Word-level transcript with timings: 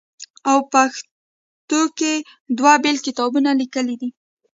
او 0.49 0.57
پښتو 0.71 1.79
کښې 1.97 2.15
دوه 2.57 2.73
بيل 2.83 2.97
کتابونه 3.05 3.49
ليکلي 3.61 3.95
دي 4.01 4.09